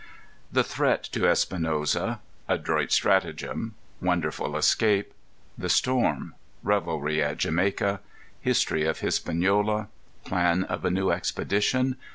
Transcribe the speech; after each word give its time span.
_The 0.51 0.63
Threat 0.63 1.03
to 1.11 1.27
Espinosa. 1.27 2.21
Adroit 2.47 2.91
Stratagem. 2.91 3.75
Wonderful 4.01 4.57
Escape. 4.57 5.13
The 5.59 5.69
Storm. 5.69 6.33
Revelry 6.63 7.21
at 7.21 7.37
Jamaica. 7.37 7.99
History 8.41 8.83
of 8.87 9.01
Hispaniola. 9.01 9.89
Plan 10.25 10.63
of 10.63 10.83
a 10.85 10.89
New 10.89 11.11
Expedition. 11.11 11.97